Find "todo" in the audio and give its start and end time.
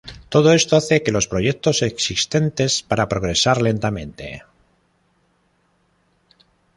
0.33-0.51